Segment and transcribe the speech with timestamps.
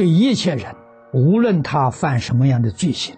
[0.00, 0.74] 对一切人，
[1.12, 3.14] 无论他犯什么样的罪行，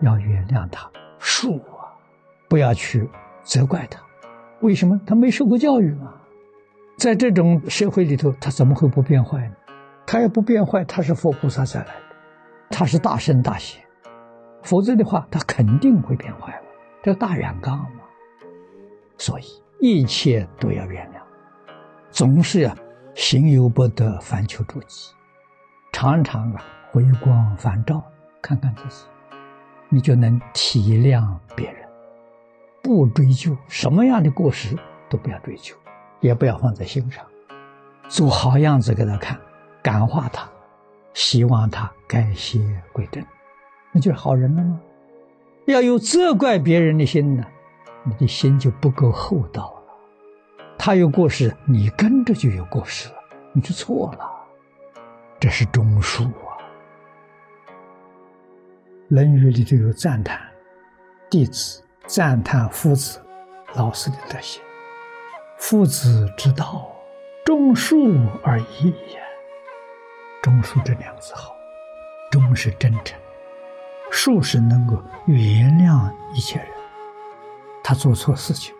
[0.00, 0.90] 要原谅他，
[1.20, 1.92] 恕啊，
[2.48, 3.06] 不要去
[3.42, 4.00] 责怪他。
[4.62, 6.14] 为什么他没受过教育嘛？
[6.96, 9.54] 在这种社会里头，他怎么会不变坏呢？
[10.06, 12.16] 他要不变坏，他是佛菩萨再来的，
[12.70, 13.84] 他是大圣大贤，
[14.62, 16.62] 否则的话，他肯定会变坏了。
[17.02, 18.04] 这大染缸嘛，
[19.18, 19.44] 所以
[19.80, 21.20] 一切都要原谅，
[22.08, 22.74] 总是要
[23.14, 25.12] 行有不得，反求诸己，
[25.92, 26.62] 常常啊
[26.92, 28.02] 回光返照，
[28.40, 29.04] 看看自己，
[29.88, 31.86] 你就能体谅别人，
[32.82, 34.76] 不追究什么样的过失
[35.08, 35.74] 都不要追究，
[36.20, 37.24] 也不要放在心上，
[38.08, 39.38] 做好样子给他看，
[39.82, 40.48] 感化他，
[41.12, 42.60] 希望他改邪
[42.92, 43.24] 归正，
[43.92, 44.80] 那就是好人了吗？
[45.66, 47.44] 要有责怪别人的心呢，
[48.04, 49.80] 你的心就不够厚道了。
[50.78, 53.16] 他有过失，你跟着就有过失了，
[53.52, 54.39] 你就错了。
[55.40, 56.60] 这是中恕啊。
[59.08, 60.38] 《论语》里头有赞叹
[61.30, 63.18] 弟子，赞叹夫子、
[63.74, 64.62] 老师的德行。
[65.58, 66.94] 夫子之道，
[67.46, 69.22] 中恕而已也。
[70.42, 71.56] 中恕这两个字好，
[72.30, 73.18] 中是真诚。
[74.10, 76.68] 术是能够原谅一切人，
[77.82, 78.74] 他做错事情，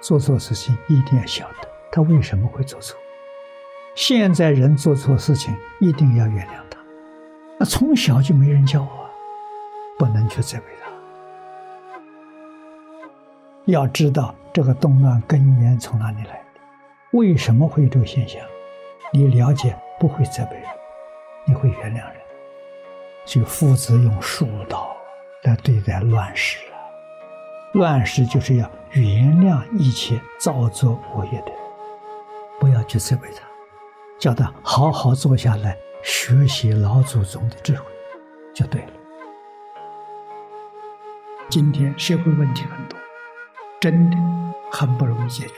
[0.00, 2.96] 做错事情一定要晓得他为什么会做错。
[3.94, 6.78] 现在人做错事情一定要原谅他，
[7.58, 9.08] 那从小就没人教啊，
[9.98, 10.90] 不能去责备他。
[13.66, 16.42] 要知道这个动乱根源从哪里来，
[17.12, 18.40] 为什么会有这个现象？
[19.12, 20.66] 你了解不会责备人，
[21.46, 22.16] 你会原谅人。
[23.24, 24.94] 就父子用术道
[25.44, 26.76] 来对待乱世啊！
[27.74, 31.58] 乱世就是要原谅一切造作恶业的人，
[32.58, 33.46] 不要去责备他，
[34.18, 37.84] 叫他好好坐下来学习老祖宗的智慧，
[38.54, 38.92] 就对了。
[41.48, 42.98] 今天社会问题很多，
[43.80, 44.16] 真的
[44.70, 45.54] 很不容易解决。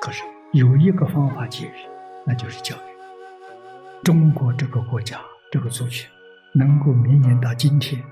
[0.00, 1.88] 可是有一个方法解决，
[2.24, 4.02] 那就是教育。
[4.02, 6.08] 中国这个国家，这个族群。
[6.52, 8.02] 能够绵延到今天，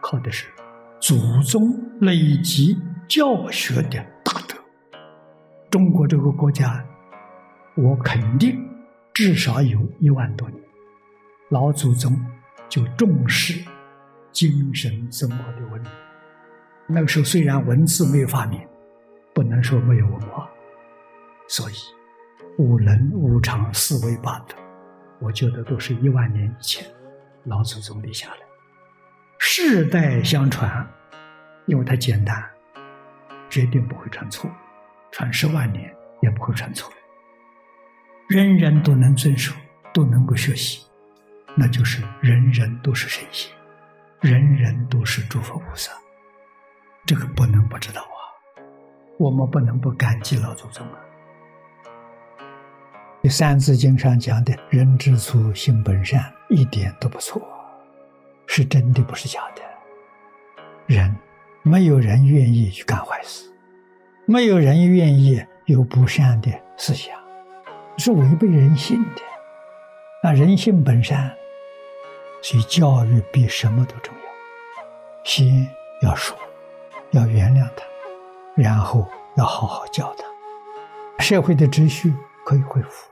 [0.00, 0.46] 靠的是
[1.00, 2.78] 祖宗累积
[3.08, 4.56] 教学的大德。
[5.68, 6.86] 中国这个国家，
[7.76, 8.66] 我肯定
[9.12, 10.62] 至少有一万多年，
[11.50, 12.18] 老祖宗
[12.70, 13.62] 就重视
[14.32, 15.90] 精神生活的文明。
[16.86, 18.58] 那个时候虽然文字没有发明，
[19.34, 20.48] 不能说没有文化，
[21.48, 21.74] 所以
[22.56, 24.56] 五伦五常四维八德，
[25.20, 26.86] 我觉得都是一万年以前。
[27.44, 28.38] 老祖宗立下来，
[29.38, 30.84] 世代相传，
[31.66, 32.42] 因为它简单，
[33.50, 34.50] 绝对不会传错，
[35.12, 36.90] 传十万年也不会传错。
[38.28, 39.54] 人人都能遵守，
[39.94, 40.84] 都能够学习，
[41.54, 43.52] 那就是人人都是神仙，
[44.20, 45.92] 人人都是诸佛菩萨。
[47.06, 48.18] 这个不能不知道啊，
[49.16, 50.98] 我们不能不感激老祖宗啊。
[53.30, 56.20] 《三字经》上讲的“人之初，性本善”，
[56.50, 57.40] 一点都不错，
[58.48, 59.62] 是真的，不是假的。
[60.86, 61.14] 人，
[61.62, 63.48] 没有人愿意去干坏事，
[64.26, 67.16] 没有人愿意有不善的思想，
[67.98, 69.22] 是违背人性的。
[70.22, 71.34] 那人性本善，
[72.42, 74.20] 所以教育比什么都重要。
[75.24, 75.68] 先
[76.02, 76.36] 要说，
[77.10, 77.84] 要原谅他，
[78.54, 79.06] 然后
[79.36, 82.14] 要好好教他，社会的秩序
[82.44, 83.06] 可以恢复。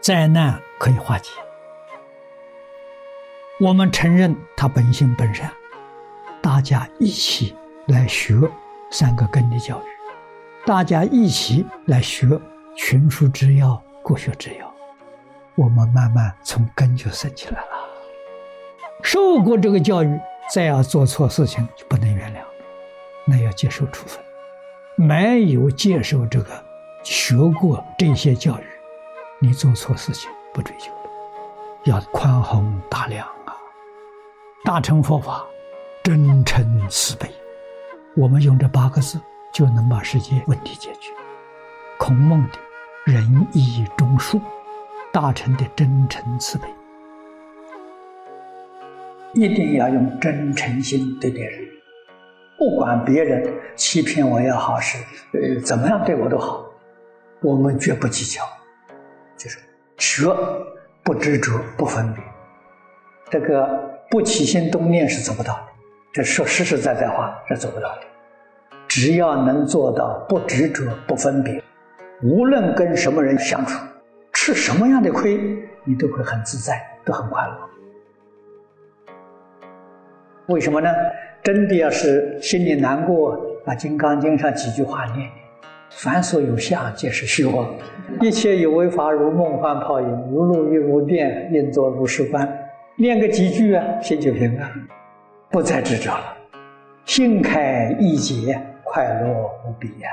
[0.00, 1.30] 灾难可以化解，
[3.60, 5.52] 我们承认他本性本善，
[6.40, 7.54] 大家一起
[7.86, 8.34] 来学
[8.90, 9.84] 三个根的教育，
[10.64, 12.26] 大家一起来学
[12.74, 14.72] 群书之要、国学之要，
[15.54, 17.66] 我们慢慢从根就生起来了。
[19.02, 20.20] 受过这个教育，
[20.52, 22.38] 再要做错事情就不能原谅，
[23.26, 24.22] 那要接受处分。
[24.96, 26.64] 没有接受这个
[27.02, 28.64] 学过这些教育。
[29.42, 30.90] 你做错事情不追究，
[31.84, 33.56] 要宽宏大量啊！
[34.64, 35.46] 大乘佛法，
[36.02, 37.26] 真诚慈悲，
[38.14, 39.18] 我们用这八个字
[39.54, 41.10] 就能把世界问题解决。
[41.98, 42.58] 孔孟的
[43.10, 44.40] 仁义忠恕，
[45.12, 46.68] 大乘的真诚慈悲，
[49.34, 51.68] 一定要用真诚心对待人，
[52.56, 54.96] 不管别人欺骗我也好，是
[55.32, 56.64] 呃怎么样对我都好，
[57.42, 58.44] 我们绝不计较。
[59.36, 59.58] 就是
[59.98, 60.32] 学
[61.02, 62.22] 不执着不分别，
[63.28, 65.62] 这个不起心动念是做不到的。
[66.12, 68.02] 这说实实在在话是做不到的。
[68.86, 71.60] 只要能做到不执着不分别，
[72.22, 73.78] 无论跟什么人相处，
[74.32, 75.38] 吃什么样的亏，
[75.84, 76.90] 你都会很自在。
[77.02, 77.54] 都很快乐。
[80.48, 80.90] 为什么呢？
[81.42, 85.30] 真的要是心里难过，把《金刚经》上几句话念念
[85.90, 87.64] ：“凡所有相，皆是虚妄；
[88.20, 92.46] 一切有为法，如梦幻泡影，如露亦如电，应作如是观。”
[92.96, 94.70] 念个几句啊，心就平安，
[95.50, 96.36] 不再执着了，
[97.06, 100.10] 心开意解，快乐无比呀。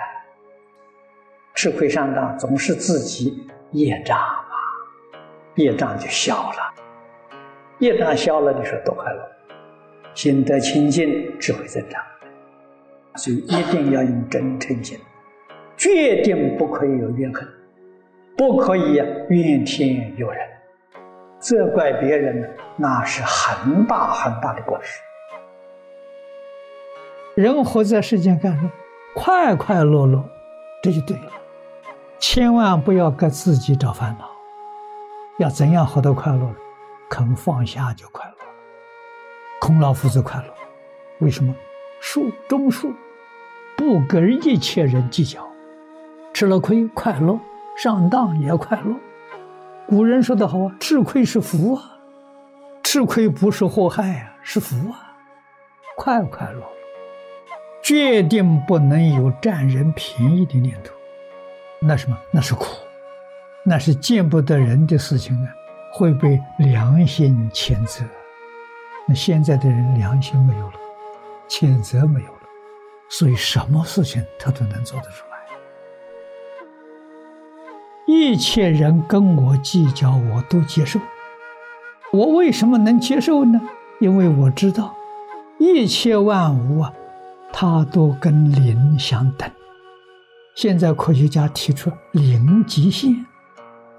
[1.57, 4.53] 吃亏上当，总是自己业障啊，
[5.55, 6.73] 业障就消了，
[7.79, 9.27] 业障消了，你说多快乐？
[10.13, 11.99] 心得清净，智慧增长，
[13.15, 14.99] 所以一定要用真诚心，
[15.75, 17.47] 决定不可以有怨恨，
[18.37, 20.47] 不可以怨天尤人。
[21.39, 25.01] 责怪别人，那是很大很大的过失。
[27.33, 28.71] 人活在世间干什么？
[29.15, 30.23] 快快乐乐，
[30.83, 31.31] 这就对了。
[32.19, 34.29] 千万不要给自己找烦恼。
[35.37, 36.49] 要怎样活得快乐？
[37.09, 38.33] 肯放下就快乐。
[39.61, 40.53] 孔老夫子快乐，
[41.19, 41.55] 为什么？
[41.99, 42.93] 术中术，
[43.75, 45.47] 不跟一切人计较，
[46.33, 47.39] 吃了亏快乐，
[47.75, 48.95] 上当也快乐。
[49.87, 51.97] 古人说的好啊，吃亏是福啊，
[52.83, 55.15] 吃亏不是祸害啊，是福啊，
[55.95, 56.67] 快快乐乐，
[57.81, 60.93] 决定不能有占人便宜的念头，
[61.79, 62.65] 那什么，那是苦，
[63.63, 65.47] 那是见不得人的事情啊，
[65.93, 68.03] 会被良心谴责。
[69.07, 70.73] 那现在的人良心没有了，
[71.47, 72.41] 谴责没有了，
[73.09, 75.37] 所以什么事情他都能做得出来。
[78.05, 80.99] 一切人跟我计较，我都接受。
[82.11, 83.61] 我为什么能接受呢？
[83.99, 84.95] 因为我知道，
[85.57, 86.93] 一切万物啊，
[87.51, 89.49] 它都跟零相等。
[90.57, 93.13] 现在科学家提出“零极限”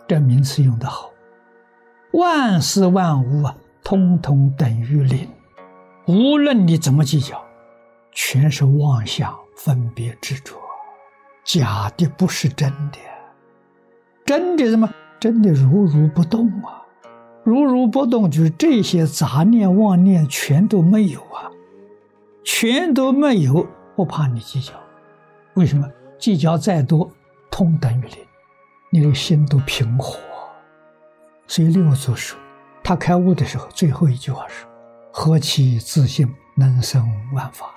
[0.09, 1.09] 这名词用得好，
[2.15, 5.29] 万事万物啊，通通等于零。
[6.09, 7.41] 无论你怎么计较，
[8.11, 10.57] 全是妄想、分别、执着，
[11.45, 12.99] 假的不是真的。
[14.27, 14.93] 真的什么？
[15.21, 16.83] 真的如如不动啊！
[17.45, 21.53] 如如不动，就是这些杂念、妄念全都没有啊，
[22.43, 23.65] 全都没有。
[23.95, 24.73] 不怕你计较，
[25.55, 25.89] 为什么？
[26.19, 27.11] 计较再多，
[27.50, 28.19] 通等于零，
[28.91, 30.19] 你的心都平和。
[31.47, 32.38] 所以六祖说，
[32.82, 34.67] 他开悟的时候，最后一句话是
[35.12, 37.75] ：“何其自信，能生万法。”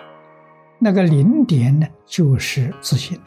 [0.80, 3.20] 那个零点呢，就是自信，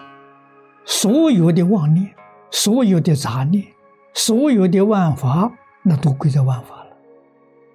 [0.84, 2.14] 所有的妄念。
[2.50, 3.66] 所有的杂念，
[4.12, 5.50] 所有的万法，
[5.82, 6.96] 那都归在万法了。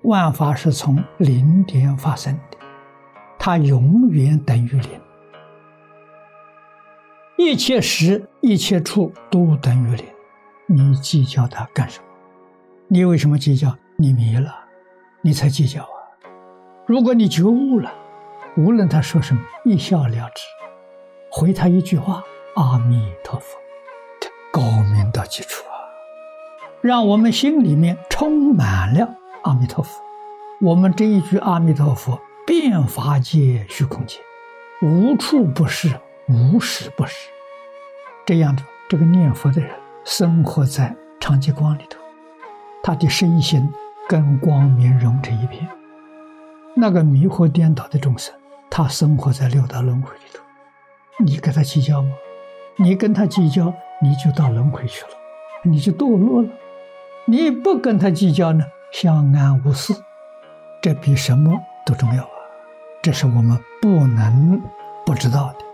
[0.03, 2.57] 万法是从零点发生的，
[3.37, 4.89] 它永远等于零。
[7.41, 10.05] 一切时、一切处都等于零。
[10.65, 12.05] 你计较它干什么？
[12.89, 13.73] 你为什么计较？
[13.95, 14.53] 你迷了，
[15.21, 16.03] 你才计较啊！
[16.85, 17.93] 如果你觉悟了，
[18.57, 20.43] 无论他说什么，一笑了之，
[21.31, 22.21] 回他一句话
[22.57, 23.57] ：“阿弥陀佛。”
[24.51, 24.61] 高
[24.93, 25.79] 明的基础啊，
[26.81, 30.01] 让我们心里面充满了阿弥陀佛。
[30.59, 34.19] 我们这一句阿弥陀佛，遍法界、虚空界，
[34.81, 35.97] 无处不是，
[36.29, 37.29] 无时不是。
[38.25, 39.71] 这样的这个念佛的人，
[40.05, 41.99] 生活在长吉光里头，
[42.83, 43.67] 他的身心
[44.07, 45.67] 跟光明融成一片。
[46.75, 48.33] 那个迷惑颠倒的众生，
[48.69, 50.43] 他生活在六道轮回里头，
[51.25, 52.11] 你跟他计较吗？
[52.77, 53.73] 你跟他计较？
[54.01, 55.11] 你就到轮回去了，
[55.63, 56.49] 你就堕落了。
[57.25, 59.93] 你不跟他计较呢，相安无事，
[60.81, 62.29] 这比什么都重要啊！
[63.01, 64.61] 这是我们不能
[65.05, 65.68] 不知道的。